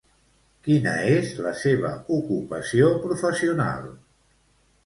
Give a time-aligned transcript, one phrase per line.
[0.67, 3.87] Quina és la seva ocupació professional?